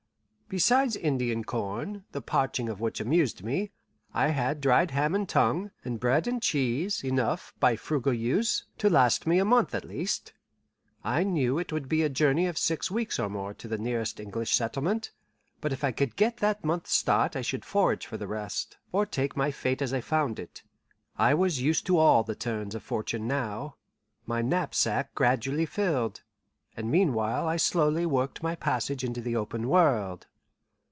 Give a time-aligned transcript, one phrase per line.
[0.53, 3.71] Besides Indian corn, the parching of which amused me,
[4.13, 8.89] I had dried ham and tongue, and bread and cheese, enough, by frugal use, to
[8.89, 10.33] last me a month at least.
[11.05, 14.19] I knew it would be a journey of six weeks or more to the nearest
[14.19, 15.11] English settlement,
[15.61, 19.05] but if I could get that month's start I should forage for the rest, or
[19.05, 20.63] take my fate as I found it:
[21.17, 23.77] I was used to all the turns of fortune now.
[24.25, 26.23] My knapsack gradually filled,
[26.75, 30.27] and meanwhile I slowly worked my passage into the open world.